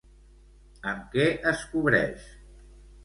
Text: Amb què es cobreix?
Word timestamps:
Amb 0.93 1.05
què 1.17 1.27
es 1.51 1.61
cobreix? 1.75 2.29